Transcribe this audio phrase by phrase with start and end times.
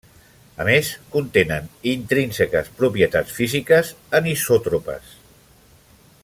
[0.63, 5.13] A més, contenen intrínseques propietats físiques anisòtropes.